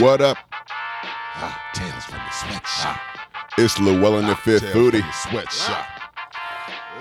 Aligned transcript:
What 0.00 0.20
up? 0.20 0.36
Ah, 0.62 1.58
tales 1.74 2.04
from 2.04 2.18
the 2.18 2.30
sweatshop. 2.30 2.96
Ah. 2.98 3.50
It's 3.58 3.78
Llewellyn 3.80 4.26
the 4.26 4.36
Fifth 4.36 4.72
Booty. 4.72 5.00
Foodie. 5.00 5.00
from 5.00 5.34
the 5.34 5.46
sweatshop. 5.50 5.86
Ah. 5.86 5.94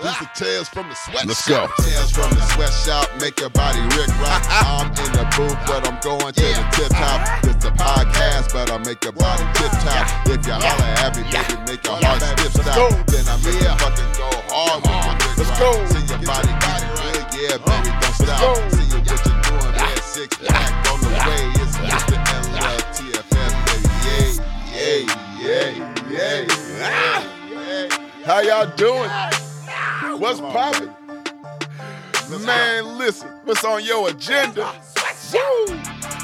These 0.02 0.22
are 0.22 0.32
tales 0.34 0.70
from 0.70 0.90
the 0.90 0.96
sweatshop. 0.96 1.28
Let's 1.28 1.48
go. 1.48 1.68
Tales 1.84 2.12
from 2.12 2.30
the 2.34 2.42
sweatshop, 2.54 3.06
make 3.22 3.40
your 3.40 3.50
body 3.50 3.82
rick 3.98 4.10
rock. 4.18 4.42
Ah. 4.50 4.82
I'm 4.82 4.90
in 4.90 5.12
the 5.14 5.26
booth, 5.38 5.58
but 5.68 5.86
I'm 5.86 6.00
going 6.02 6.34
to 6.34 6.42
the 6.42 6.66
tip 6.74 6.90
top. 6.90 7.22
It's 7.46 7.66
a 7.66 7.72
podcast, 7.78 8.54
but 8.54 8.72
I 8.72 8.78
make 8.80 9.04
your 9.04 9.14
body 9.14 9.46
tip 9.54 9.72
top. 9.86 10.08
If 10.26 10.46
you 10.48 10.54
holler 10.54 10.92
at 11.04 11.14
me, 11.18 11.24
baby, 11.30 11.54
make 11.70 11.84
your 11.86 11.98
heart 12.02 12.22
skip 12.22 12.54
stop. 12.56 12.90
Then 13.12 13.26
I 13.30 13.36
make 13.46 13.62
you 13.62 13.74
fucking 13.78 14.12
go 14.18 14.30
hard 14.50 14.82
with 14.82 14.98
your 15.06 15.14
rick 15.22 15.38
Let's 15.38 15.50
rock. 15.54 15.60
go. 15.60 15.70
See 15.94 16.06
your 16.08 16.22
body 16.26 16.54
get 16.66 16.82
good, 16.98 17.26
yeah, 17.36 17.58
baby, 17.62 17.92
don't 18.02 18.16
stop. 18.18 18.42
See 18.74 18.90
you 18.90 19.02
what 19.06 19.22
you're 19.22 19.42
doing, 19.46 19.74
that 19.78 20.02
six 20.02 20.30
How 28.28 28.42
y'all 28.42 28.70
doing? 28.76 29.10
What's 30.20 30.42
poppin'? 30.42 30.94
Man, 32.46 32.98
listen, 32.98 33.30
what's 33.46 33.64
on 33.64 33.86
your 33.86 34.10
agenda? 34.10 34.66
Woo! 35.32 35.40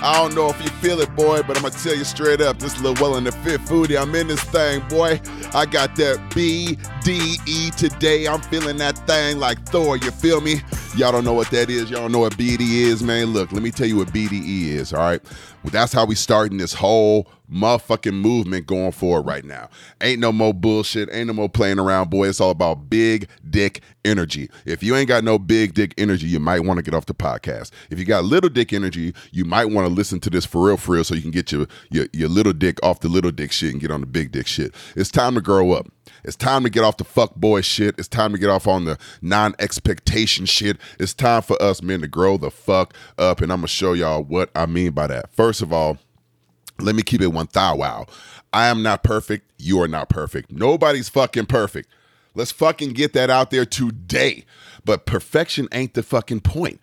I 0.02 0.16
don't 0.18 0.36
know 0.36 0.50
if 0.50 0.62
you 0.62 0.68
feel 0.82 1.00
it, 1.00 1.16
boy, 1.16 1.44
but 1.44 1.56
I'm 1.56 1.64
gonna 1.64 1.74
tell 1.74 1.96
you 1.96 2.04
straight 2.04 2.42
up. 2.42 2.60
This 2.60 2.78
Llewellyn 2.82 3.24
the 3.24 3.32
Fit 3.32 3.62
Foodie. 3.62 3.98
I'm 3.98 4.14
in 4.16 4.28
this 4.28 4.44
thing, 4.44 4.86
boy. 4.90 5.22
I 5.54 5.66
got 5.66 5.96
that 5.96 6.18
BDE 6.32 7.74
today. 7.78 8.28
I'm 8.28 8.42
feeling 8.42 8.76
that 8.80 8.98
thing 9.08 9.40
like 9.40 9.66
Thor. 9.70 9.96
You 9.96 10.12
feel 10.12 10.42
me? 10.42 10.56
Y'all 10.96 11.12
don't 11.12 11.26
know 11.26 11.34
what 11.34 11.50
that 11.50 11.72
is. 11.72 11.90
Y'all 11.90 12.02
don't 12.02 12.12
know 12.12 12.20
what 12.20 12.34
BDE 12.34 12.60
is, 12.60 13.02
man. 13.02 13.34
Look, 13.34 13.52
let 13.52 13.64
me 13.64 13.72
tell 13.72 13.88
you 13.88 13.98
what 13.98 14.10
BDE 14.10 14.68
is. 14.68 14.94
All 14.94 15.00
right. 15.00 15.20
Well, 15.64 15.72
that's 15.72 15.92
how 15.92 16.06
we 16.06 16.14
starting 16.14 16.60
this 16.60 16.72
whole 16.72 17.28
motherfucking 17.52 18.14
movement 18.14 18.68
going 18.68 18.92
forward 18.92 19.26
right 19.26 19.44
now. 19.44 19.70
Ain't 20.02 20.20
no 20.20 20.32
more 20.32 20.54
bullshit. 20.54 21.10
Ain't 21.12 21.28
no 21.28 21.34
more 21.34 21.50
playing 21.50 21.80
around, 21.80 22.12
boy. 22.12 22.28
It's 22.28 22.40
all 22.40 22.52
about 22.52 22.92
big 22.92 23.28
dick 23.50 23.82
energy. 24.06 24.52
If 24.66 24.84
you 24.84 24.96
ain't 24.96 25.08
got 25.08 25.24
no 25.24 25.40
big 25.40 25.74
dick 25.74 25.96
energy, 25.98 26.28
you 26.28 26.40
might 26.40 26.60
want 26.60 26.78
to 26.78 26.84
get 26.84 26.94
off 26.94 27.08
the 27.08 27.16
podcast. 27.16 27.72
If 27.90 27.98
you 27.98 28.06
got 28.06 28.26
little 28.26 28.50
dick 28.52 28.72
energy, 28.72 29.16
you 29.32 29.46
might 29.46 29.66
want 29.66 29.88
to 29.88 29.94
listen 29.94 30.20
to 30.20 30.30
this 30.30 30.46
for 30.46 30.68
real, 30.68 30.78
for 30.78 30.94
real, 30.94 31.04
so 31.04 31.16
you 31.16 31.24
can 31.24 31.32
get 31.32 31.52
your, 31.52 31.66
your 31.90 32.06
your 32.14 32.30
little 32.30 32.54
dick 32.54 32.78
off 32.84 33.00
the 33.00 33.10
little 33.10 33.32
dick 33.32 33.52
shit 33.52 33.72
and 33.72 33.82
get 33.82 33.90
on 33.90 34.02
the 34.02 34.08
big 34.08 34.32
dick 34.32 34.46
shit. 34.46 34.76
It's 34.96 35.10
time 35.10 35.34
to 35.34 35.42
grow 35.42 35.72
up. 35.72 35.88
It's 36.24 36.36
time 36.36 36.64
to 36.64 36.70
get 36.70 36.84
off 36.84 36.98
the 36.98 37.04
fuck 37.04 37.36
boy 37.36 37.62
shit. 37.62 37.96
It's 37.98 38.08
time 38.08 38.32
to 38.34 38.38
get 38.38 38.50
off 38.50 38.68
on 38.68 38.86
the 38.86 38.98
non 39.22 39.56
expectation 39.60 40.46
shit. 40.46 40.78
It's 41.00 41.14
time 41.14 41.42
for 41.42 41.62
us 41.62 41.82
men 41.82 42.02
to 42.02 42.08
grow 42.08 42.38
the 42.38 42.52
fuck 42.52 42.94
up. 43.18 43.42
And 43.42 43.52
I'm 43.52 43.60
gonna 43.60 43.68
show 43.68 43.94
y'all 43.94 44.24
what 44.24 44.50
I 44.56 44.66
mean 44.66 44.92
by 44.92 45.08
that. 45.08 45.34
First 45.34 45.62
of 45.62 45.74
all, 45.74 45.98
let 46.80 46.96
me 46.96 47.04
keep 47.04 47.22
it 47.22 47.28
one 47.28 47.48
thou 47.52 47.78
wow. 47.78 48.06
I 48.52 48.68
am 48.68 48.84
not 48.84 49.04
perfect. 49.04 49.52
You 49.58 49.82
are 49.82 49.88
not 49.88 50.10
perfect. 50.10 50.52
Nobody's 50.52 51.10
fucking 51.10 51.48
perfect. 51.48 51.90
Let's 52.36 52.52
fucking 52.52 52.94
get 52.94 53.14
that 53.14 53.30
out 53.30 53.52
there 53.52 53.66
today. 53.66 54.46
But 54.86 55.06
perfection 55.06 55.68
ain't 55.72 55.94
the 55.94 56.04
fucking 56.04 56.42
point. 56.42 56.80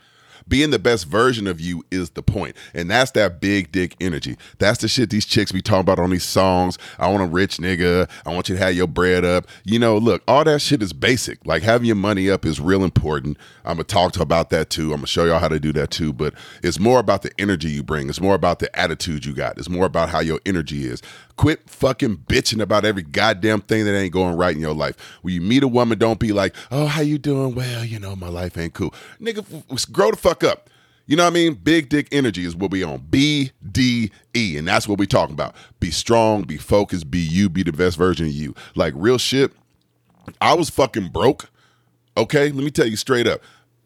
Being 0.48 0.70
the 0.70 0.78
best 0.78 1.06
version 1.06 1.46
of 1.46 1.60
you 1.60 1.84
is 1.90 2.10
the 2.10 2.22
point. 2.22 2.56
And 2.74 2.90
that's 2.90 3.12
that 3.12 3.40
big 3.40 3.72
dick 3.72 3.96
energy. 4.00 4.36
That's 4.58 4.78
the 4.78 4.88
shit 4.88 5.10
these 5.10 5.26
chicks 5.26 5.52
be 5.52 5.62
talking 5.62 5.80
about 5.80 5.98
on 5.98 6.10
these 6.10 6.24
songs. 6.24 6.78
I 6.98 7.08
want 7.08 7.22
a 7.22 7.26
rich 7.26 7.58
nigga. 7.58 8.08
I 8.26 8.34
want 8.34 8.48
you 8.48 8.56
to 8.56 8.62
have 8.62 8.74
your 8.74 8.86
bread 8.86 9.24
up. 9.24 9.46
You 9.64 9.78
know, 9.78 9.98
look, 9.98 10.22
all 10.26 10.44
that 10.44 10.60
shit 10.60 10.82
is 10.82 10.92
basic. 10.92 11.44
Like 11.46 11.62
having 11.62 11.86
your 11.86 11.96
money 11.96 12.30
up 12.30 12.44
is 12.44 12.60
real 12.60 12.84
important. 12.84 13.38
I'm 13.64 13.76
gonna 13.76 13.84
talk 13.84 14.12
to 14.12 14.22
about 14.22 14.50
that 14.50 14.70
too. 14.70 14.92
I'm 14.92 14.98
gonna 14.98 15.06
show 15.06 15.24
y'all 15.24 15.38
how 15.38 15.48
to 15.48 15.60
do 15.60 15.72
that 15.74 15.90
too. 15.90 16.12
But 16.12 16.34
it's 16.62 16.78
more 16.78 16.98
about 16.98 17.22
the 17.22 17.32
energy 17.38 17.70
you 17.70 17.82
bring. 17.82 18.08
It's 18.08 18.20
more 18.20 18.34
about 18.34 18.58
the 18.58 18.74
attitude 18.78 19.24
you 19.24 19.32
got. 19.32 19.58
It's 19.58 19.68
more 19.68 19.86
about 19.86 20.08
how 20.10 20.20
your 20.20 20.40
energy 20.46 20.86
is. 20.86 21.02
Quit 21.40 21.70
fucking 21.70 22.18
bitching 22.28 22.60
about 22.60 22.84
every 22.84 23.02
goddamn 23.02 23.62
thing 23.62 23.86
that 23.86 23.96
ain't 23.96 24.12
going 24.12 24.36
right 24.36 24.54
in 24.54 24.60
your 24.60 24.74
life. 24.74 24.94
When 25.22 25.32
you 25.32 25.40
meet 25.40 25.62
a 25.62 25.68
woman, 25.68 25.98
don't 25.98 26.20
be 26.20 26.32
like, 26.32 26.54
"Oh, 26.70 26.84
how 26.84 27.00
you 27.00 27.16
doing?" 27.16 27.54
Well, 27.54 27.82
you 27.82 27.98
know, 27.98 28.14
my 28.14 28.28
life 28.28 28.58
ain't 28.58 28.74
cool. 28.74 28.92
Nigga, 29.18 29.90
grow 29.90 30.10
the 30.10 30.18
fuck 30.18 30.44
up. 30.44 30.68
You 31.06 31.16
know 31.16 31.24
what 31.24 31.30
I 31.30 31.32
mean? 31.32 31.54
Big 31.54 31.88
dick 31.88 32.08
energy 32.12 32.44
is 32.44 32.54
what 32.54 32.70
we 32.70 32.84
on. 32.84 33.06
B 33.08 33.52
D 33.72 34.12
E, 34.36 34.58
and 34.58 34.68
that's 34.68 34.86
what 34.86 34.98
we 34.98 35.06
talking 35.06 35.32
about. 35.32 35.54
Be 35.80 35.90
strong, 35.90 36.42
be 36.42 36.58
focused, 36.58 37.10
be 37.10 37.20
you, 37.20 37.48
be 37.48 37.62
the 37.62 37.72
best 37.72 37.96
version 37.96 38.26
of 38.26 38.32
you. 38.32 38.54
Like 38.74 38.92
real 38.94 39.16
shit. 39.16 39.50
I 40.42 40.52
was 40.52 40.68
fucking 40.68 41.08
broke. 41.08 41.48
Okay, 42.18 42.50
let 42.50 42.62
me 42.62 42.70
tell 42.70 42.86
you 42.86 42.96
straight 42.96 43.26
up. 43.26 43.40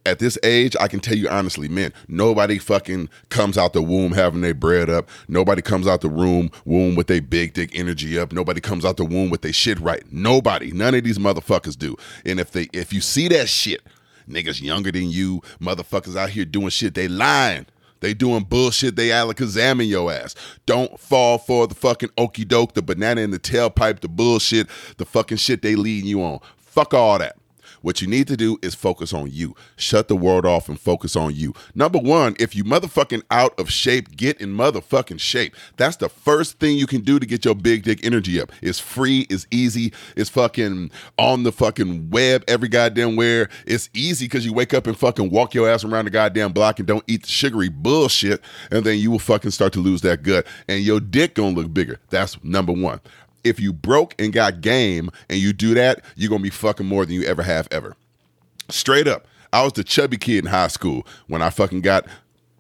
At 0.06 0.18
this 0.18 0.36
age, 0.42 0.76
I 0.78 0.86
can 0.86 1.00
tell 1.00 1.16
you 1.16 1.30
honestly, 1.30 1.66
man, 1.66 1.90
nobody 2.08 2.58
fucking 2.58 3.08
comes 3.30 3.56
out 3.56 3.72
the 3.72 3.80
womb 3.80 4.12
having 4.12 4.42
their 4.42 4.52
bread 4.52 4.90
up. 4.90 5.08
Nobody 5.28 5.62
comes 5.62 5.86
out 5.86 6.02
the 6.02 6.10
room 6.10 6.50
womb 6.66 6.94
with 6.94 7.06
their 7.06 7.22
big 7.22 7.54
dick 7.54 7.70
energy 7.74 8.18
up. 8.18 8.30
Nobody 8.30 8.60
comes 8.60 8.84
out 8.84 8.98
the 8.98 9.04
womb 9.06 9.30
with 9.30 9.40
their 9.40 9.52
shit 9.54 9.80
right. 9.80 10.02
Nobody. 10.12 10.72
None 10.72 10.94
of 10.94 11.04
these 11.04 11.16
motherfuckers 11.16 11.78
do. 11.78 11.96
And 12.26 12.38
if 12.38 12.50
they 12.50 12.68
if 12.74 12.92
you 12.92 13.00
see 13.00 13.28
that 13.28 13.48
shit, 13.48 13.80
niggas 14.28 14.60
younger 14.60 14.92
than 14.92 15.10
you, 15.10 15.40
motherfuckers 15.58 16.16
out 16.16 16.28
here 16.28 16.44
doing 16.44 16.68
shit, 16.68 16.94
they 16.94 17.08
lying. 17.08 17.64
They 18.00 18.12
doing 18.12 18.44
bullshit. 18.44 18.96
They 18.96 19.08
alakazaming 19.08 19.88
your 19.88 20.12
ass. 20.12 20.34
Don't 20.66 21.00
fall 21.00 21.38
for 21.38 21.66
the 21.66 21.74
fucking 21.74 22.10
okey 22.18 22.44
doke, 22.44 22.74
the 22.74 22.82
banana 22.82 23.22
in 23.22 23.30
the 23.30 23.38
tailpipe, 23.38 24.00
the 24.00 24.08
bullshit, 24.08 24.68
the 24.98 25.06
fucking 25.06 25.38
shit 25.38 25.62
they 25.62 25.76
leading 25.76 26.10
you 26.10 26.22
on. 26.22 26.40
Fuck 26.58 26.92
all 26.92 27.18
that. 27.18 27.36
What 27.84 28.00
you 28.00 28.08
need 28.08 28.28
to 28.28 28.36
do 28.36 28.56
is 28.62 28.74
focus 28.74 29.12
on 29.12 29.30
you. 29.30 29.54
Shut 29.76 30.08
the 30.08 30.16
world 30.16 30.46
off 30.46 30.70
and 30.70 30.80
focus 30.80 31.14
on 31.16 31.34
you. 31.34 31.52
Number 31.74 31.98
one, 31.98 32.34
if 32.40 32.56
you 32.56 32.64
motherfucking 32.64 33.24
out 33.30 33.60
of 33.60 33.70
shape, 33.70 34.16
get 34.16 34.40
in 34.40 34.56
motherfucking 34.56 35.20
shape. 35.20 35.54
That's 35.76 35.96
the 35.96 36.08
first 36.08 36.58
thing 36.58 36.78
you 36.78 36.86
can 36.86 37.02
do 37.02 37.18
to 37.18 37.26
get 37.26 37.44
your 37.44 37.54
big 37.54 37.82
dick 37.82 38.02
energy 38.02 38.40
up. 38.40 38.52
It's 38.62 38.80
free, 38.80 39.26
it's 39.28 39.46
easy, 39.50 39.92
it's 40.16 40.30
fucking 40.30 40.92
on 41.18 41.42
the 41.42 41.52
fucking 41.52 42.08
web 42.08 42.42
every 42.48 42.70
goddamn 42.70 43.16
where. 43.16 43.50
It's 43.66 43.90
easy 43.92 44.24
because 44.24 44.46
you 44.46 44.54
wake 44.54 44.72
up 44.72 44.86
and 44.86 44.96
fucking 44.96 45.28
walk 45.28 45.52
your 45.52 45.68
ass 45.68 45.84
around 45.84 46.06
the 46.06 46.10
goddamn 46.10 46.54
block 46.54 46.78
and 46.78 46.88
don't 46.88 47.04
eat 47.06 47.24
the 47.24 47.28
sugary 47.28 47.68
bullshit, 47.68 48.40
and 48.70 48.82
then 48.82 48.98
you 48.98 49.10
will 49.10 49.18
fucking 49.18 49.50
start 49.50 49.74
to 49.74 49.80
lose 49.80 50.00
that 50.00 50.22
gut, 50.22 50.46
and 50.68 50.82
your 50.82 51.00
dick 51.00 51.34
gonna 51.34 51.54
look 51.54 51.74
bigger. 51.74 52.00
That's 52.08 52.42
number 52.42 52.72
one 52.72 53.02
if 53.44 53.60
you 53.60 53.72
broke 53.72 54.14
and 54.18 54.32
got 54.32 54.60
game 54.60 55.10
and 55.28 55.38
you 55.38 55.52
do 55.52 55.74
that, 55.74 56.00
you're 56.16 56.30
gonna 56.30 56.42
be 56.42 56.50
fucking 56.50 56.86
more 56.86 57.06
than 57.06 57.14
you 57.14 57.24
ever 57.24 57.42
have 57.42 57.68
ever. 57.70 57.94
Straight 58.70 59.06
up. 59.06 59.26
I 59.52 59.62
was 59.62 59.74
the 59.74 59.84
chubby 59.84 60.16
kid 60.16 60.44
in 60.44 60.50
high 60.50 60.68
school 60.68 61.06
when 61.28 61.40
I 61.40 61.50
fucking 61.50 61.82
got, 61.82 62.06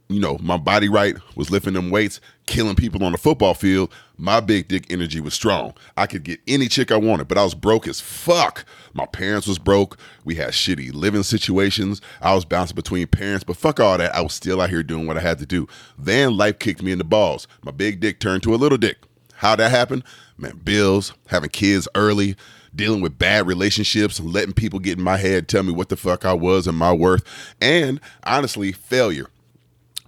you 0.08 0.20
know, 0.20 0.38
my 0.40 0.56
body 0.56 0.88
right, 0.88 1.16
was 1.34 1.50
lifting 1.50 1.72
them 1.72 1.90
weights, 1.90 2.20
killing 2.46 2.76
people 2.76 3.02
on 3.02 3.10
the 3.10 3.18
football 3.18 3.54
field. 3.54 3.92
My 4.16 4.38
big 4.38 4.68
dick 4.68 4.86
energy 4.90 5.18
was 5.18 5.34
strong. 5.34 5.74
I 5.96 6.06
could 6.06 6.22
get 6.22 6.38
any 6.46 6.68
chick 6.68 6.92
I 6.92 6.96
wanted, 6.96 7.26
but 7.26 7.36
I 7.36 7.42
was 7.42 7.54
broke 7.54 7.88
as 7.88 8.00
fuck. 8.00 8.64
My 8.92 9.06
parents 9.06 9.48
was 9.48 9.58
broke. 9.58 9.98
We 10.24 10.36
had 10.36 10.50
shitty 10.50 10.94
living 10.94 11.24
situations. 11.24 12.00
I 12.20 12.32
was 12.34 12.44
bouncing 12.44 12.76
between 12.76 13.08
parents, 13.08 13.42
but 13.42 13.56
fuck 13.56 13.80
all 13.80 13.98
that. 13.98 14.14
I 14.14 14.20
was 14.20 14.34
still 14.34 14.60
out 14.60 14.70
here 14.70 14.84
doing 14.84 15.08
what 15.08 15.16
I 15.16 15.20
had 15.20 15.38
to 15.40 15.46
do. 15.46 15.66
Then 15.98 16.36
life 16.36 16.60
kicked 16.60 16.82
me 16.82 16.92
in 16.92 16.98
the 16.98 17.04
balls. 17.04 17.48
My 17.64 17.72
big 17.72 17.98
dick 17.98 18.20
turned 18.20 18.44
to 18.44 18.54
a 18.54 18.56
little 18.56 18.78
dick. 18.78 18.98
How'd 19.38 19.58
that 19.58 19.72
happened? 19.72 20.04
Man, 20.36 20.60
bills, 20.64 21.12
having 21.28 21.50
kids 21.50 21.86
early, 21.94 22.36
dealing 22.74 23.00
with 23.00 23.18
bad 23.18 23.46
relationships, 23.46 24.18
letting 24.18 24.52
people 24.52 24.80
get 24.80 24.98
in 24.98 25.04
my 25.04 25.16
head 25.16 25.48
tell 25.48 25.62
me 25.62 25.72
what 25.72 25.88
the 25.88 25.96
fuck 25.96 26.24
I 26.24 26.32
was 26.32 26.66
and 26.66 26.76
my 26.76 26.92
worth, 26.92 27.24
and 27.60 28.00
honestly, 28.24 28.72
failure. 28.72 29.28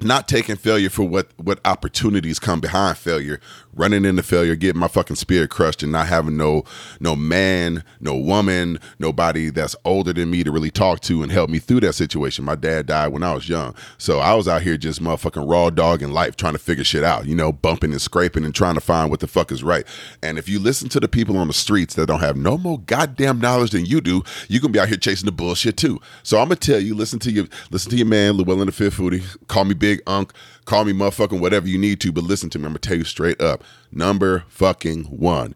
Not 0.02 0.28
taking 0.28 0.56
failure 0.56 0.90
for 0.90 1.04
what 1.04 1.30
what 1.38 1.58
opportunities 1.64 2.38
come 2.38 2.60
behind 2.60 2.98
failure, 2.98 3.40
running 3.72 4.04
into 4.04 4.22
failure, 4.22 4.54
getting 4.54 4.78
my 4.78 4.88
fucking 4.88 5.16
spirit 5.16 5.48
crushed, 5.48 5.82
and 5.82 5.90
not 5.90 6.06
having 6.06 6.36
no 6.36 6.64
no 7.00 7.16
man, 7.16 7.82
no 7.98 8.14
woman, 8.14 8.78
nobody 8.98 9.48
that's 9.48 9.74
older 9.86 10.12
than 10.12 10.30
me 10.30 10.44
to 10.44 10.52
really 10.52 10.70
talk 10.70 11.00
to 11.00 11.22
and 11.22 11.32
help 11.32 11.48
me 11.48 11.58
through 11.58 11.80
that 11.80 11.94
situation. 11.94 12.44
My 12.44 12.56
dad 12.56 12.84
died 12.84 13.08
when 13.08 13.22
I 13.22 13.32
was 13.32 13.48
young, 13.48 13.74
so 13.96 14.18
I 14.18 14.34
was 14.34 14.46
out 14.46 14.60
here 14.60 14.76
just 14.76 15.02
motherfucking 15.02 15.50
raw 15.50 15.70
dog 15.70 16.02
in 16.02 16.12
life, 16.12 16.36
trying 16.36 16.52
to 16.52 16.58
figure 16.58 16.84
shit 16.84 17.03
out. 17.03 17.24
You 17.24 17.34
know, 17.34 17.50
bumping 17.50 17.92
and 17.92 18.03
scraping 18.03 18.44
and 18.44 18.54
trying 18.54 18.74
to 18.74 18.82
find 18.82 19.09
what 19.10 19.21
the 19.21 19.26
fuck 19.26 19.50
is 19.50 19.65
right. 19.65 19.86
And 20.22 20.36
if 20.36 20.47
you 20.47 20.59
listen 20.59 20.91
to 20.91 21.00
the 21.00 21.09
people 21.09 21.38
on 21.38 21.47
the 21.47 21.54
streets 21.54 21.94
that 21.94 22.04
don't 22.04 22.21
have 22.21 22.36
no 22.36 22.59
more 22.59 22.80
goddamn 22.80 23.41
knowledge 23.41 23.71
than 23.71 23.86
you 23.86 24.03
do, 24.03 24.24
you 24.48 24.60
can 24.60 24.72
be 24.72 24.78
out 24.78 24.88
here 24.88 24.98
chasing 24.98 25.24
the 25.24 25.32
bullshit 25.32 25.78
too. 25.78 26.03
So 26.22 26.36
I'm 26.36 26.48
gonna 26.48 26.56
tell 26.56 26.80
you, 26.80 26.94
listen 26.94 27.18
to 27.21 27.32
your 27.32 27.47
listen 27.71 27.91
to 27.92 27.97
your 27.97 28.06
man, 28.06 28.36
Llewellyn 28.36 28.66
the 28.66 28.72
Fit 28.72 28.92
Foodie. 28.92 29.24
Call 29.48 29.65
me 29.65 29.72
Big 29.86 30.03
Unk. 30.09 30.33
Call 30.65 30.84
me 30.84 30.92
motherfucking 30.92 31.38
whatever 31.38 31.68
you 31.68 31.78
need 31.78 32.00
to, 32.00 32.10
but 32.10 32.24
listen 32.24 32.50
to 32.50 32.59
me. 32.59 32.65
I'm 32.65 32.71
gonna 32.72 32.80
tell 32.80 32.97
you 32.97 33.04
straight 33.04 33.41
up. 33.41 33.62
Number 33.92 34.42
fucking 34.48 35.04
one. 35.04 35.54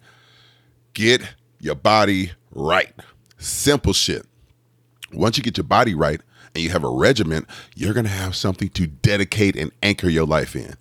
Get 0.94 1.22
your 1.58 1.74
body 1.74 2.30
right. 2.52 2.94
Simple 3.38 3.92
shit. 3.92 4.24
Once 5.12 5.36
you 5.36 5.42
get 5.42 5.56
your 5.56 5.64
body 5.64 5.96
right 5.96 6.20
and 6.54 6.62
you 6.62 6.70
have 6.70 6.84
a 6.84 6.88
regiment, 6.88 7.48
you're 7.74 7.92
gonna 7.92 8.08
have 8.08 8.36
something 8.36 8.68
to 8.68 8.86
dedicate 8.86 9.56
and 9.56 9.72
anchor 9.82 10.08
your 10.08 10.26
life 10.26 10.54
in. 10.54 10.74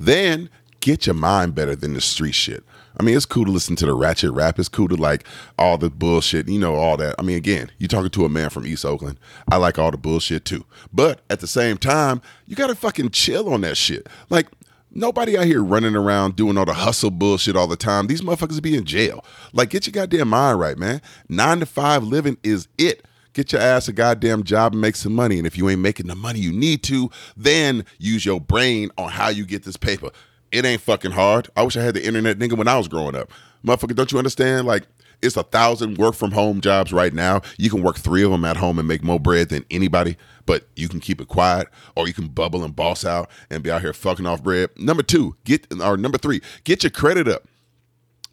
Then 0.00 0.50
get 0.80 1.06
your 1.06 1.14
mind 1.14 1.54
better 1.54 1.76
than 1.76 1.94
the 1.94 2.00
street 2.00 2.34
shit. 2.34 2.64
I 2.98 3.02
mean, 3.02 3.16
it's 3.16 3.26
cool 3.26 3.44
to 3.44 3.50
listen 3.50 3.76
to 3.76 3.86
the 3.86 3.94
ratchet 3.94 4.30
rap. 4.32 4.58
It's 4.58 4.68
cool 4.68 4.88
to 4.88 4.96
like 4.96 5.26
all 5.58 5.78
the 5.78 5.90
bullshit, 5.90 6.48
you 6.48 6.58
know, 6.58 6.74
all 6.76 6.96
that. 6.96 7.14
I 7.18 7.22
mean, 7.22 7.36
again, 7.36 7.70
you're 7.78 7.88
talking 7.88 8.10
to 8.10 8.24
a 8.24 8.28
man 8.28 8.50
from 8.50 8.66
East 8.66 8.84
Oakland. 8.84 9.18
I 9.50 9.56
like 9.56 9.78
all 9.78 9.90
the 9.90 9.98
bullshit 9.98 10.44
too. 10.44 10.64
But 10.92 11.20
at 11.28 11.40
the 11.40 11.46
same 11.46 11.76
time, 11.76 12.22
you 12.46 12.56
gotta 12.56 12.74
fucking 12.74 13.10
chill 13.10 13.52
on 13.52 13.62
that 13.62 13.76
shit. 13.76 14.08
Like, 14.30 14.48
Nobody 14.96 15.36
out 15.36 15.44
here 15.44 15.62
running 15.62 15.94
around 15.94 16.36
doing 16.36 16.56
all 16.56 16.64
the 16.64 16.72
hustle 16.72 17.10
bullshit 17.10 17.54
all 17.54 17.66
the 17.66 17.76
time. 17.76 18.06
These 18.06 18.22
motherfuckers 18.22 18.62
be 18.62 18.74
in 18.74 18.84
jail. 18.84 19.22
Like, 19.52 19.68
get 19.68 19.86
your 19.86 19.92
goddamn 19.92 20.28
mind 20.28 20.58
right, 20.58 20.78
man. 20.78 21.02
Nine 21.28 21.60
to 21.60 21.66
five 21.66 22.02
living 22.02 22.38
is 22.42 22.66
it. 22.78 23.04
Get 23.34 23.52
your 23.52 23.60
ass 23.60 23.88
a 23.88 23.92
goddamn 23.92 24.44
job 24.44 24.72
and 24.72 24.80
make 24.80 24.96
some 24.96 25.14
money. 25.14 25.36
And 25.36 25.46
if 25.46 25.58
you 25.58 25.68
ain't 25.68 25.82
making 25.82 26.06
the 26.06 26.14
money 26.14 26.38
you 26.38 26.50
need 26.50 26.82
to, 26.84 27.10
then 27.36 27.84
use 27.98 28.24
your 28.24 28.40
brain 28.40 28.90
on 28.96 29.10
how 29.10 29.28
you 29.28 29.44
get 29.44 29.64
this 29.64 29.76
paper. 29.76 30.08
It 30.52 30.64
ain't 30.64 30.80
fucking 30.80 31.12
hard. 31.12 31.48
I 31.56 31.62
wish 31.62 31.76
I 31.76 31.82
had 31.82 31.94
the 31.94 32.06
internet 32.06 32.38
nigga 32.38 32.56
when 32.56 32.68
I 32.68 32.76
was 32.78 32.88
growing 32.88 33.14
up. 33.14 33.30
Motherfucker, 33.64 33.94
don't 33.94 34.12
you 34.12 34.18
understand? 34.18 34.66
Like, 34.66 34.86
it's 35.22 35.36
a 35.36 35.42
thousand 35.42 35.98
work 35.98 36.14
from 36.14 36.32
home 36.32 36.60
jobs 36.60 36.92
right 36.92 37.12
now. 37.12 37.40
You 37.58 37.70
can 37.70 37.82
work 37.82 37.96
three 37.96 38.22
of 38.22 38.30
them 38.30 38.44
at 38.44 38.56
home 38.56 38.78
and 38.78 38.86
make 38.86 39.02
more 39.02 39.18
bread 39.18 39.48
than 39.48 39.64
anybody, 39.70 40.16
but 40.44 40.68
you 40.76 40.88
can 40.88 41.00
keep 41.00 41.20
it 41.20 41.28
quiet 41.28 41.68
or 41.94 42.06
you 42.06 42.14
can 42.14 42.28
bubble 42.28 42.62
and 42.64 42.76
boss 42.76 43.04
out 43.04 43.30
and 43.50 43.62
be 43.62 43.70
out 43.70 43.80
here 43.80 43.92
fucking 43.92 44.26
off 44.26 44.42
bread. 44.42 44.70
Number 44.76 45.02
two, 45.02 45.36
get 45.44 45.66
or 45.80 45.96
number 45.96 46.18
three, 46.18 46.42
get 46.64 46.82
your 46.82 46.90
credit 46.90 47.28
up. 47.28 47.44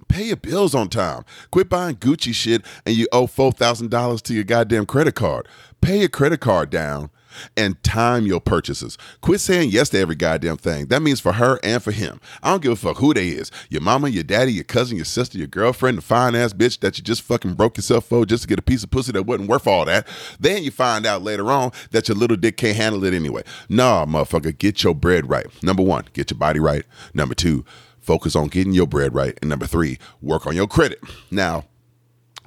Pay 0.09 0.25
your 0.25 0.35
bills 0.35 0.75
on 0.75 0.89
time. 0.89 1.23
Quit 1.51 1.69
buying 1.69 1.95
Gucci 1.95 2.33
shit 2.33 2.63
and 2.85 2.95
you 2.95 3.07
owe 3.11 3.25
$4,000 3.25 4.21
to 4.21 4.33
your 4.33 4.43
goddamn 4.43 4.85
credit 4.85 5.15
card. 5.15 5.47
Pay 5.81 6.01
your 6.01 6.09
credit 6.09 6.41
card 6.41 6.69
down 6.69 7.09
and 7.55 7.81
time 7.83 8.25
your 8.25 8.39
purchases. 8.39 8.97
Quit 9.21 9.39
saying 9.39 9.69
yes 9.71 9.89
to 9.89 9.99
every 9.99 10.15
goddamn 10.15 10.57
thing. 10.57 10.87
That 10.87 11.01
means 11.01 11.19
for 11.19 11.33
her 11.33 11.59
and 11.63 11.81
for 11.81 11.91
him. 11.91 12.19
I 12.41 12.51
don't 12.51 12.61
give 12.61 12.71
a 12.71 12.75
fuck 12.75 12.97
who 12.97 13.13
they 13.13 13.29
is. 13.29 13.51
Your 13.69 13.81
mama, 13.81 14.09
your 14.09 14.23
daddy, 14.23 14.53
your 14.53 14.63
cousin, 14.63 14.97
your 14.97 15.05
sister, 15.05 15.37
your 15.37 15.47
girlfriend, 15.47 15.97
the 15.97 16.01
fine 16.01 16.35
ass 16.35 16.53
bitch 16.53 16.79
that 16.79 16.97
you 16.97 17.03
just 17.03 17.21
fucking 17.21 17.53
broke 17.53 17.77
yourself 17.77 18.05
for 18.05 18.25
just 18.25 18.43
to 18.43 18.49
get 18.49 18.59
a 18.59 18.63
piece 18.63 18.83
of 18.83 18.91
pussy 18.91 19.11
that 19.11 19.25
wasn't 19.25 19.49
worth 19.49 19.67
all 19.67 19.85
that. 19.85 20.07
Then 20.39 20.63
you 20.63 20.71
find 20.71 21.05
out 21.05 21.21
later 21.21 21.51
on 21.51 21.71
that 21.91 22.07
your 22.07 22.17
little 22.17 22.37
dick 22.37 22.57
can't 22.57 22.77
handle 22.77 23.03
it 23.03 23.13
anyway. 23.13 23.43
Nah, 23.69 24.05
motherfucker, 24.05 24.57
get 24.57 24.83
your 24.83 24.95
bread 24.95 25.29
right. 25.29 25.45
Number 25.63 25.83
one, 25.83 26.05
get 26.13 26.31
your 26.31 26.37
body 26.37 26.59
right. 26.59 26.83
Number 27.13 27.35
two, 27.35 27.65
focus 27.99 28.35
on 28.35 28.47
getting 28.47 28.73
your 28.73 28.87
bread 28.87 29.13
right. 29.13 29.37
And 29.41 29.49
number 29.49 29.65
three, 29.65 29.97
work 30.21 30.45
on 30.45 30.55
your 30.55 30.67
credit. 30.67 30.99
Now, 31.31 31.65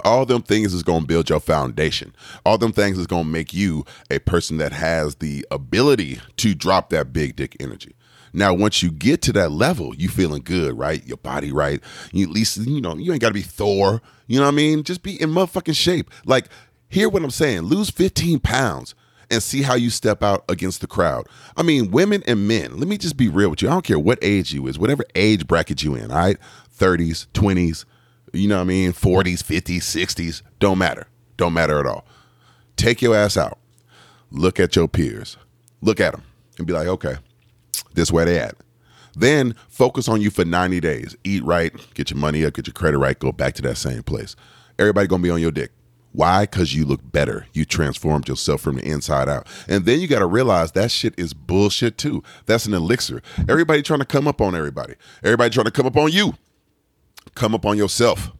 all 0.05 0.27
them 0.27 0.43
things 0.43 0.75
is 0.75 0.83
going 0.83 1.03
to 1.03 1.07
build 1.07 1.29
your 1.31 1.41
foundation. 1.41 2.15
All 2.45 2.59
them 2.59 2.73
things 2.73 2.99
is 2.99 3.07
going 3.07 3.25
to 3.25 3.31
make 3.31 3.55
you 3.55 3.85
a 4.11 4.19
person 4.19 4.59
that 4.59 4.73
has 4.73 5.17
the 5.17 5.47
ability 5.51 6.21
to 6.39 6.55
drop 6.55 6.91
that 6.91 7.13
big 7.13 7.37
dick 7.37 7.57
energy. 7.61 7.95
Now 8.33 8.53
once 8.53 8.83
you 8.83 8.91
get 8.91 9.23
to 9.23 9.33
that 9.33 9.51
level 9.51 9.95
you 9.95 10.09
feeling 10.09 10.43
good 10.43 10.79
right? 10.79 11.05
Your 11.07 11.17
body 11.17 11.53
right. 11.53 11.83
You 12.13 12.27
at 12.27 12.31
least 12.31 12.59
you 12.59 12.81
know 12.81 12.95
you 12.97 13.13
ain't 13.13 13.23
got 13.23 13.29
to 13.29 13.35
be 13.35 13.43
thor. 13.43 14.03
You 14.27 14.39
know 14.39 14.45
what 14.45 14.53
i 14.53 14.57
mean? 14.57 14.83
Just 14.83 15.03
be 15.03 15.21
in 15.21 15.31
motherfucking 15.31 15.77
shape. 15.77 16.11
Like 16.27 16.49
hear 16.89 17.09
what 17.09 17.23
i'm 17.23 17.31
saying. 17.31 17.63
Lose 17.63 17.89
15 17.89 18.41
pounds 18.41 18.95
and 19.31 19.43
see 19.43 19.63
how 19.63 19.75
you 19.75 19.91
step 19.91 20.23
out 20.23 20.45
against 20.49 20.81
the 20.81 20.87
crowd. 20.87 21.27
I 21.57 21.63
mean, 21.63 21.91
women 21.91 22.23
and 22.27 22.47
men, 22.47 22.79
let 22.79 22.89
me 22.89 22.99
just 22.99 23.17
be 23.17 23.29
real 23.29 23.51
with 23.51 23.63
you. 23.63 23.69
I 23.69 23.73
don't 23.73 23.85
care 23.85 23.99
what 23.99 24.19
age 24.23 24.53
you 24.53 24.67
is, 24.67 24.79
whatever 24.79 25.05
age 25.15 25.47
bracket 25.47 25.83
you 25.83 25.95
in, 25.95 26.11
all 26.11 26.19
right? 26.19 26.37
30s, 26.79 27.27
20s, 27.29 27.85
you 28.37 28.49
know 28.49 28.57
what 28.57 28.63
I 28.63 28.67
mean, 28.67 28.93
40s, 28.93 29.43
50s, 29.43 29.79
60s, 29.79 30.43
don't 30.59 30.79
matter. 30.79 31.07
Don't 31.37 31.53
matter 31.53 31.79
at 31.79 31.87
all. 31.87 32.07
Take 32.77 33.03
your 33.03 33.15
ass 33.15 33.37
out. 33.37 33.59
Look 34.31 34.59
at 34.61 34.77
your 34.77 34.89
peers. 34.89 35.37
Look 35.81 36.01
at 36.01 36.13
them 36.13 36.23
and 36.59 36.67
be 36.67 36.73
like, 36.73 36.89
okay, 36.89 37.17
this 37.95 38.11
where 38.11 38.25
they 38.25 38.39
at. 38.39 38.57
Then 39.15 39.55
focus 39.69 40.09
on 40.09 40.21
you 40.21 40.31
for 40.31 40.45
90 40.45 40.81
days. 40.81 41.17
Eat 41.25 41.43
right, 41.45 41.73
get 41.95 42.11
your 42.11 42.19
money 42.19 42.45
up, 42.45 42.55
get 42.55 42.67
your 42.67 42.75
credit 42.75 42.99
right, 42.99 43.19
go 43.19 43.33
back 43.33 43.55
to 43.55 43.63
that 43.63 43.77
same 43.77 44.03
place. 44.03 44.37
Everybody 44.79 45.07
gonna 45.07 45.23
be 45.23 45.31
on 45.31 45.41
your 45.41 45.53
dick. 45.53 45.73
Why? 46.13 46.43
Because 46.43 46.75
you 46.75 46.87
look 46.87 47.01
better. 47.13 47.47
You 47.53 47.67
transformed 47.67 48.27
yourself 48.27 48.63
from 48.63 48.77
the 48.77 48.89
inside 48.89 49.29
out. 49.29 49.47
And 49.69 49.85
then 49.85 50.01
you 50.01 50.09
got 50.09 50.21
to 50.21 50.27
realize 50.27 50.73
that 50.73 50.91
shit 50.91 51.13
is 51.19 51.35
bullshit 51.35 51.99
too. 51.99 52.23
That's 52.47 52.65
an 52.65 52.73
elixir. 52.73 53.21
Everybody 53.47 53.83
trying 53.83 53.99
to 53.99 54.07
come 54.07 54.27
up 54.27 54.41
on 54.41 54.55
everybody. 54.55 54.95
Everybody 55.23 55.51
trying 55.51 55.67
to 55.67 55.71
come 55.71 55.85
up 55.85 55.99
on 55.99 56.11
you 56.11 56.33
come 57.37 57.55
up 57.55 57.65
on 57.65 57.77
yourself. 57.77 58.33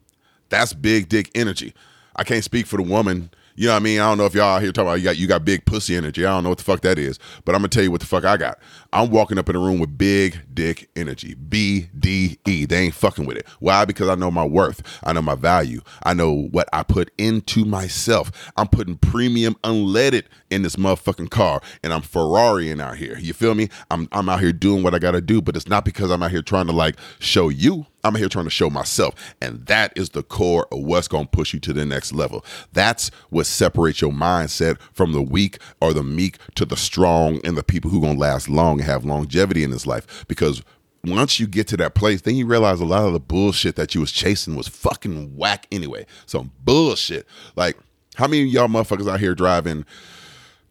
That's 0.49 0.73
big 0.73 1.09
dick 1.09 1.31
energy. 1.35 1.75
I 2.17 2.25
can't 2.25 2.45
speak 2.45 2.67
for 2.67 2.77
the 2.77 2.83
woman 2.83 3.31
you 3.57 3.67
know 3.69 3.73
what 3.73 3.81
I 3.81 3.85
mean? 3.85 4.01
I 4.01 4.09
don't 4.09 4.19
know 4.19 4.27
if 4.27 4.35
y'all 4.35 4.57
out 4.57 4.63
here 4.63 4.71
talking 4.71 4.89
about 4.89 4.99
you 4.99 5.05
got 5.05 5.17
you 5.17 5.27
got 5.27 5.45
big 5.45 5.65
pussy 5.65 5.97
energy. 5.97 6.27
I 6.27 6.31
don't 6.31 6.45
know 6.45 6.51
what 6.51 6.59
the 6.59 6.65
fuck 6.65 6.83
that 6.83 6.99
is, 6.99 7.19
but 7.47 7.55
I'm 7.55 7.61
gonna 7.61 7.69
tell 7.69 7.83
you 7.83 7.91
what 7.91 8.01
the 8.01 8.07
fuck 8.07 8.25
I 8.25 8.37
got. 8.37 8.59
I'm 8.93 9.11
walking 9.11 9.39
up 9.39 9.49
in 9.49 9.57
a 9.57 9.59
room 9.59 9.79
with 9.79 9.97
big 9.97 10.41
dick 10.53 10.91
energy. 10.95 11.35
B 11.35 11.89
D 11.99 12.39
E. 12.47 12.67
They 12.67 12.77
ain't 12.77 12.95
fucking 12.95 13.25
with 13.25 13.39
it. 13.39 13.49
Why? 13.59 13.87
Because 13.87 14.11
I 14.11 14.15
know 14.15 14.31
my 14.31 14.45
worth. 14.45 14.83
I 15.05 15.15
know 15.15 15.23
my 15.23 15.37
value. 15.37 15.81
I 16.03 16.13
know 16.13 16.49
what 16.51 16.69
I 16.75 16.83
put 16.83 17.11
into 17.17 17.65
myself. 17.65 18.31
I'm 18.59 18.69
putting 18.69 18.99
premium 18.99 19.55
unleaded 19.65 20.25
in 20.51 20.61
this 20.61 20.77
motherfucking 20.77 21.31
car, 21.31 21.63
and 21.83 21.95
I'm 21.95 22.03
Ferrarying 22.03 22.81
out 22.81 22.99
here. 22.99 23.19
You 23.19 23.33
feel 23.33 23.55
me? 23.55 23.71
I'm 23.91 24.07
I'm 24.13 24.29
out 24.29 24.41
here 24.41 24.53
doing 24.53 24.83
what 24.83 24.95
I 24.95 24.99
gotta 24.99 25.23
do, 25.23 25.41
but 25.41 25.57
it's 25.57 25.69
not 25.69 25.87
because 25.87 26.11
I'm 26.11 26.23
out 26.23 26.31
here 26.31 26.43
trying 26.43 26.67
to 26.67 26.73
like 26.73 26.97
show 27.21 27.49
you. 27.49 27.87
I'm 28.07 28.15
here 28.15 28.29
trying 28.29 28.47
to 28.47 28.51
show 28.51 28.71
myself. 28.71 29.15
And 29.41 29.67
that 29.67 29.93
is 29.97 30.11
the 30.11 30.23
core 30.23 30.67
of 30.73 30.81
what's 30.81 31.09
going 31.09 31.25
to 31.25 31.31
push 31.31 31.53
you 31.53 31.61
to 31.61 31.73
the 31.73 31.85
next 31.85 32.13
level. 32.13 32.45
That's 32.73 33.11
what 33.31 33.47
separates 33.47 34.01
your 34.01 34.13
mindset 34.13 34.79
from 34.93 35.13
the 35.13 35.23
weak 35.23 35.59
or 35.81 35.93
the 35.93 36.03
meek 36.03 36.39
to 36.55 36.65
the 36.65 36.77
strong 36.77 37.41
and 37.45 37.57
the 37.57 37.65
people 37.65 37.91
who 37.91 38.01
going 38.01 38.15
to 38.15 38.21
last 38.21 38.49
long 38.49 38.81
and 38.81 38.89
have 38.89 39.05
longevity 39.05 39.65
in 39.65 39.71
this 39.71 39.87
life. 39.87 40.25
Because 40.29 40.63
once 41.05 41.39
you 41.39 41.47
get 41.47 41.69
to 41.69 41.77
that 41.77 41.95
place, 41.95 42.23
then 42.23 42.35
you 42.35 42.47
realize 42.47 42.81
a 42.81 42.85
lot 42.85 43.07
of 43.07 43.13
the 43.13 43.21
bullshit 43.21 43.77
that 43.77 43.95
you 43.95 44.01
was 44.01 44.13
chasing 44.13 44.57
was 44.57 44.69
fucking 44.69 45.37
whack 45.37 45.67
anyway. 45.71 46.07
Some 46.27 46.53
bullshit. 46.65 47.27
Like, 47.55 47.77
how 48.17 48.27
many 48.27 48.45
y'all 48.45 48.69
motherfuckers 48.69 49.11
out 49.11 49.21
here 49.21 49.35
driving 49.35 49.85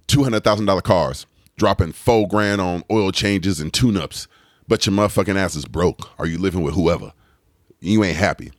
$200,000 0.07 0.83
cars, 0.83 1.25
dropping 1.57 1.91
four 1.93 2.27
grand 2.27 2.59
on 2.59 2.83
oil 2.91 3.11
changes 3.11 3.59
and 3.59 3.73
tune 3.73 3.97
ups, 3.97 4.27
but 4.67 4.85
your 4.85 4.95
motherfucking 4.95 5.35
ass 5.35 5.55
is 5.55 5.65
broke? 5.65 6.09
Are 6.19 6.25
you 6.25 6.37
living 6.37 6.61
with 6.61 6.73
whoever? 6.73 7.13
You 7.79 8.03
ain't 8.03 8.17
happy. 8.17 8.51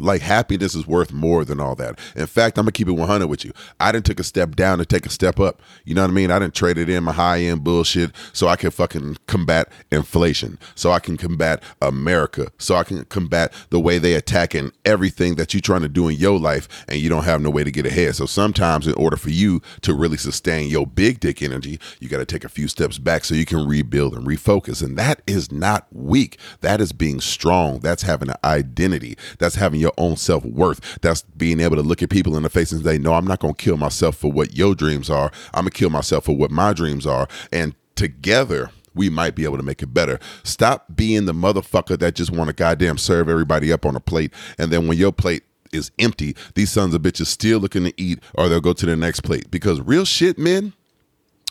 Like 0.00 0.22
happiness 0.22 0.74
is 0.74 0.86
worth 0.86 1.12
more 1.12 1.44
than 1.44 1.60
all 1.60 1.74
that. 1.76 1.98
In 2.16 2.26
fact, 2.26 2.58
I'm 2.58 2.64
gonna 2.64 2.72
keep 2.72 2.88
it 2.88 2.92
100 2.92 3.26
with 3.26 3.44
you. 3.44 3.52
I 3.80 3.92
didn't 3.92 4.06
take 4.06 4.20
a 4.20 4.24
step 4.24 4.56
down 4.56 4.78
to 4.78 4.86
take 4.86 5.06
a 5.06 5.10
step 5.10 5.40
up. 5.40 5.62
You 5.84 5.94
know 5.94 6.02
what 6.02 6.10
I 6.10 6.14
mean? 6.14 6.30
I 6.30 6.38
didn't 6.38 6.54
trade 6.54 6.78
it 6.78 6.88
in 6.88 7.04
my 7.04 7.12
high 7.12 7.40
end 7.40 7.64
bullshit 7.64 8.12
so 8.32 8.48
I 8.48 8.56
can 8.56 8.70
fucking 8.70 9.16
combat 9.26 9.70
inflation, 9.90 10.58
so 10.74 10.90
I 10.90 10.98
can 10.98 11.16
combat 11.16 11.62
America, 11.82 12.52
so 12.58 12.76
I 12.76 12.84
can 12.84 13.04
combat 13.06 13.52
the 13.70 13.80
way 13.80 13.98
they 13.98 14.14
attacking 14.14 14.72
everything 14.84 15.36
that 15.36 15.54
you're 15.54 15.60
trying 15.60 15.82
to 15.82 15.88
do 15.88 16.08
in 16.08 16.16
your 16.16 16.38
life, 16.38 16.68
and 16.88 16.98
you 16.98 17.08
don't 17.08 17.24
have 17.24 17.40
no 17.40 17.50
way 17.50 17.64
to 17.64 17.70
get 17.70 17.86
ahead. 17.86 18.16
So 18.16 18.26
sometimes, 18.26 18.86
in 18.86 18.94
order 18.94 19.16
for 19.16 19.30
you 19.30 19.60
to 19.82 19.94
really 19.94 20.16
sustain 20.16 20.70
your 20.70 20.86
big 20.86 21.20
dick 21.20 21.42
energy, 21.42 21.78
you 22.00 22.08
got 22.08 22.18
to 22.18 22.26
take 22.26 22.44
a 22.44 22.48
few 22.48 22.68
steps 22.68 22.98
back 22.98 23.24
so 23.24 23.34
you 23.34 23.44
can 23.44 23.66
rebuild 23.66 24.14
and 24.14 24.26
refocus. 24.26 24.82
And 24.82 24.96
that 24.98 25.22
is 25.26 25.50
not 25.52 25.86
weak. 25.92 26.38
That 26.60 26.80
is 26.80 26.92
being 26.92 27.20
strong. 27.20 27.80
That's 27.80 28.02
having 28.02 28.30
an 28.30 28.36
identity. 28.44 29.16
That's 29.38 29.56
having 29.56 29.80
your 29.80 29.87
your 29.88 30.06
own 30.06 30.16
self 30.16 30.44
worth. 30.44 30.98
That's 31.00 31.22
being 31.22 31.60
able 31.60 31.76
to 31.76 31.82
look 31.82 32.02
at 32.02 32.10
people 32.10 32.36
in 32.36 32.42
the 32.42 32.50
face 32.50 32.72
and 32.72 32.84
say, 32.84 32.98
no, 32.98 33.14
I'm 33.14 33.26
not 33.26 33.40
going 33.40 33.54
to 33.54 33.62
kill 33.62 33.76
myself 33.76 34.16
for 34.16 34.30
what 34.30 34.56
your 34.56 34.74
dreams 34.74 35.10
are. 35.10 35.30
I'm 35.54 35.62
going 35.62 35.70
to 35.70 35.78
kill 35.78 35.90
myself 35.90 36.24
for 36.24 36.36
what 36.36 36.50
my 36.50 36.72
dreams 36.72 37.06
are. 37.06 37.28
And 37.52 37.74
together, 37.94 38.70
we 38.94 39.08
might 39.10 39.34
be 39.34 39.44
able 39.44 39.56
to 39.56 39.62
make 39.62 39.82
it 39.82 39.94
better. 39.94 40.18
Stop 40.42 40.86
being 40.94 41.26
the 41.26 41.32
motherfucker 41.32 41.98
that 41.98 42.14
just 42.14 42.30
want 42.30 42.48
to 42.48 42.54
goddamn 42.54 42.98
serve 42.98 43.28
everybody 43.28 43.72
up 43.72 43.86
on 43.86 43.96
a 43.96 44.00
plate. 44.00 44.32
And 44.58 44.70
then 44.70 44.86
when 44.88 44.98
your 44.98 45.12
plate 45.12 45.44
is 45.72 45.90
empty, 45.98 46.34
these 46.54 46.70
sons 46.70 46.94
of 46.94 47.02
bitches 47.02 47.26
still 47.26 47.58
looking 47.58 47.84
to 47.84 48.00
eat 48.00 48.20
or 48.34 48.48
they'll 48.48 48.60
go 48.60 48.72
to 48.72 48.86
the 48.86 48.96
next 48.96 49.20
plate. 49.20 49.50
Because 49.50 49.80
real 49.80 50.04
shit, 50.04 50.38
men, 50.38 50.72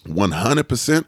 100%. 0.06 1.06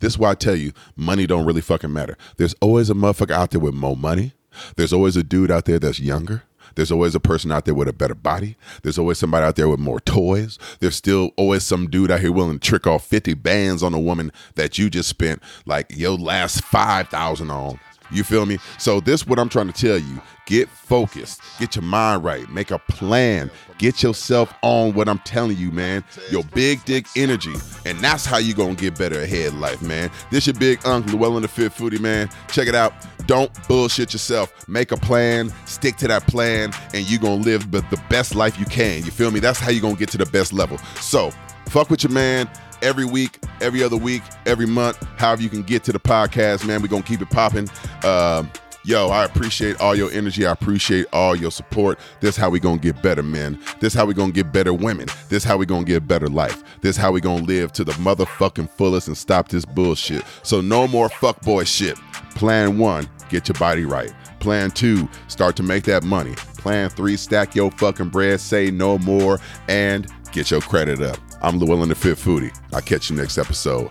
This 0.00 0.12
is 0.12 0.18
why 0.18 0.30
I 0.30 0.34
tell 0.34 0.54
you, 0.54 0.72
money 0.96 1.26
don't 1.26 1.44
really 1.44 1.60
fucking 1.60 1.92
matter. 1.92 2.16
There's 2.36 2.54
always 2.60 2.88
a 2.88 2.94
motherfucker 2.94 3.32
out 3.32 3.50
there 3.50 3.60
with 3.60 3.74
more 3.74 3.96
money. 3.96 4.32
There's 4.76 4.92
always 4.92 5.16
a 5.16 5.22
dude 5.22 5.50
out 5.50 5.64
there 5.64 5.78
that's 5.78 6.00
younger. 6.00 6.44
There's 6.74 6.92
always 6.92 7.14
a 7.14 7.20
person 7.20 7.52
out 7.52 7.64
there 7.64 7.74
with 7.74 7.88
a 7.88 7.92
better 7.92 8.14
body. 8.14 8.56
There's 8.82 8.98
always 8.98 9.18
somebody 9.18 9.44
out 9.44 9.56
there 9.56 9.68
with 9.68 9.80
more 9.80 10.00
toys. 10.00 10.58
There's 10.80 10.96
still 10.96 11.30
always 11.36 11.64
some 11.64 11.88
dude 11.88 12.10
out 12.10 12.20
here 12.20 12.32
willing 12.32 12.58
to 12.58 12.68
trick 12.68 12.86
off 12.86 13.04
50 13.06 13.34
bands 13.34 13.82
on 13.82 13.94
a 13.94 14.00
woman 14.00 14.32
that 14.54 14.78
you 14.78 14.90
just 14.90 15.08
spent 15.08 15.42
like 15.66 15.96
your 15.96 16.16
last 16.16 16.62
5,000 16.64 17.50
on. 17.50 17.80
You 18.10 18.24
feel 18.24 18.46
me? 18.46 18.58
So 18.78 19.00
this 19.00 19.26
what 19.26 19.38
I'm 19.38 19.48
trying 19.48 19.70
to 19.70 19.72
tell 19.72 19.98
you. 19.98 20.20
Get 20.46 20.68
focused. 20.70 21.42
Get 21.58 21.76
your 21.76 21.82
mind 21.82 22.24
right. 22.24 22.48
Make 22.50 22.70
a 22.70 22.78
plan. 22.78 23.50
Get 23.76 24.02
yourself 24.02 24.54
on 24.62 24.94
what 24.94 25.06
I'm 25.08 25.18
telling 25.20 25.58
you, 25.58 25.70
man. 25.70 26.02
Your 26.30 26.42
big 26.42 26.82
dick 26.86 27.06
energy. 27.16 27.54
And 27.84 27.98
that's 28.00 28.24
how 28.24 28.38
you 28.38 28.54
gonna 28.54 28.74
get 28.74 28.96
better 28.96 29.20
ahead 29.20 29.54
life, 29.54 29.82
man. 29.82 30.10
This 30.30 30.46
your 30.46 30.54
big 30.54 30.86
uncle 30.86 31.18
Llewellyn 31.18 31.42
the 31.42 31.48
Fit 31.48 31.72
Foodie, 31.72 32.00
man. 32.00 32.30
Check 32.50 32.66
it 32.66 32.74
out. 32.74 32.94
Don't 33.26 33.50
bullshit 33.68 34.14
yourself. 34.14 34.66
Make 34.68 34.90
a 34.90 34.96
plan, 34.96 35.52
stick 35.66 35.96
to 35.96 36.08
that 36.08 36.26
plan, 36.26 36.72
and 36.94 37.08
you 37.08 37.18
gonna 37.18 37.42
live 37.42 37.70
the 37.70 38.02
best 38.08 38.34
life 38.34 38.58
you 38.58 38.64
can. 38.64 39.04
You 39.04 39.10
feel 39.10 39.30
me? 39.30 39.40
That's 39.40 39.60
how 39.60 39.70
you 39.70 39.82
gonna 39.82 39.96
get 39.96 40.08
to 40.10 40.18
the 40.18 40.26
best 40.26 40.54
level. 40.54 40.78
So 41.00 41.30
fuck 41.66 41.90
with 41.90 42.02
your 42.02 42.12
man 42.12 42.48
every 42.82 43.04
week, 43.04 43.38
every 43.60 43.82
other 43.82 43.96
week, 43.96 44.22
every 44.46 44.66
month, 44.66 45.04
however 45.16 45.42
you 45.42 45.48
can 45.48 45.62
get 45.62 45.84
to 45.84 45.92
the 45.92 46.00
podcast, 46.00 46.66
man. 46.66 46.80
We're 46.80 46.88
gonna 46.88 47.02
keep 47.02 47.20
it 47.20 47.30
popping. 47.30 47.68
Uh, 48.04 48.44
yo, 48.84 49.08
I 49.08 49.24
appreciate 49.24 49.80
all 49.80 49.94
your 49.94 50.10
energy. 50.12 50.46
I 50.46 50.52
appreciate 50.52 51.06
all 51.12 51.36
your 51.36 51.50
support. 51.50 51.98
This 52.20 52.30
is 52.30 52.36
how 52.36 52.50
we 52.50 52.60
gonna 52.60 52.78
get 52.78 53.02
better, 53.02 53.22
men. 53.22 53.60
This 53.80 53.94
how 53.94 54.06
we 54.06 54.14
gonna 54.14 54.32
get 54.32 54.52
better 54.52 54.72
women. 54.72 55.08
This 55.28 55.44
how 55.44 55.56
we 55.56 55.66
gonna 55.66 55.84
get 55.84 55.96
a 55.96 56.00
better 56.00 56.28
life. 56.28 56.62
This 56.80 56.96
how 56.96 57.12
we 57.12 57.20
gonna 57.20 57.44
live 57.44 57.72
to 57.72 57.84
the 57.84 57.92
motherfucking 57.92 58.70
fullest 58.70 59.08
and 59.08 59.16
stop 59.16 59.48
this 59.48 59.64
bullshit. 59.64 60.24
So 60.42 60.60
no 60.60 60.88
more 60.88 61.08
fuckboy 61.08 61.66
shit. 61.66 61.96
Plan 62.34 62.78
one, 62.78 63.08
get 63.28 63.48
your 63.48 63.56
body 63.58 63.84
right. 63.84 64.12
Plan 64.40 64.70
two, 64.70 65.08
start 65.26 65.56
to 65.56 65.62
make 65.62 65.84
that 65.84 66.04
money. 66.04 66.34
Plan 66.58 66.88
three, 66.90 67.16
stack 67.16 67.54
your 67.54 67.70
fucking 67.72 68.08
bread, 68.08 68.40
say 68.40 68.70
no 68.70 68.98
more, 68.98 69.40
and 69.68 70.06
get 70.32 70.50
your 70.50 70.60
credit 70.60 71.00
up. 71.02 71.18
I'm 71.42 71.58
Llewellyn 71.58 71.88
the 71.88 71.94
Fit 71.94 72.16
Foodie. 72.18 72.56
I'll 72.72 72.80
catch 72.80 73.10
you 73.10 73.16
next 73.16 73.38
episode. 73.38 73.90